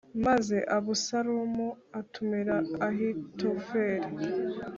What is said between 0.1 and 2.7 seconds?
Maze Abusalomu atumira